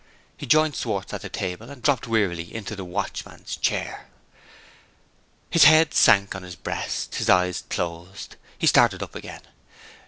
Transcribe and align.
He 0.35 0.47
joined 0.47 0.75
Schwartz 0.75 1.13
at 1.13 1.21
the 1.21 1.29
table, 1.29 1.69
and 1.69 1.79
dropped 1.83 2.07
wearily 2.07 2.55
into 2.55 2.75
the 2.75 2.83
watchman's 2.83 3.55
chair. 3.55 4.07
His 5.51 5.65
head 5.65 5.93
sank 5.93 6.33
on 6.33 6.41
his 6.41 6.55
breast, 6.55 7.13
his 7.17 7.29
eyes 7.29 7.65
closed. 7.69 8.35
He 8.57 8.65
started 8.65 9.03
up 9.03 9.13
again. 9.13 9.41